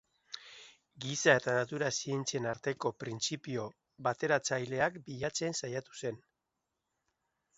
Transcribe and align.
Giza 1.03 1.33
eta 1.39 1.53
natura 1.57 1.89
zientzien 2.03 2.47
arteko 2.53 2.91
printzipio 3.03 3.67
bateratzaileak 4.09 4.97
bilatzen 5.11 5.59
saiatu 5.63 5.99
zen. 6.05 6.19